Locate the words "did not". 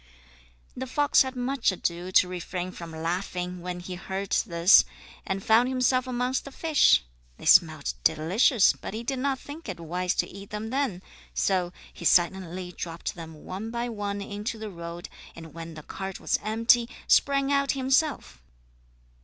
9.03-9.37